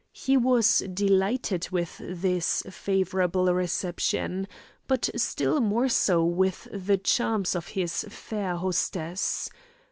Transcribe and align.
He 0.13 0.35
was 0.35 0.79
delighted 0.91 1.69
with 1.69 2.01
this 2.03 2.63
favourable 2.67 3.53
reception, 3.53 4.47
but 4.87 5.11
still 5.15 5.59
more 5.61 5.89
so 5.89 6.25
with 6.25 6.67
the 6.73 6.97
charms 6.97 7.53
of 7.53 7.67
his 7.67 8.03
fair 8.09 8.55
hostess. 8.55 9.51